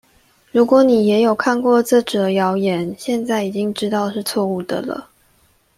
[0.51, 5.09] 如果你也有看過這則謠言，現在已經知道是錯誤的了